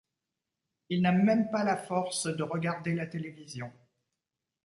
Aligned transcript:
Il 0.89 1.03
n'a 1.03 1.11
même 1.11 1.51
pas 1.51 1.63
la 1.63 1.77
force 1.77 2.25
de 2.25 2.41
regarder 2.41 2.95
la 2.95 3.05
télévision. 3.05 3.71